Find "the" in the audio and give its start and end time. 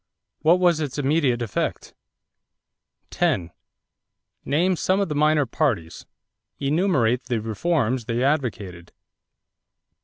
5.09-5.13, 7.25-7.39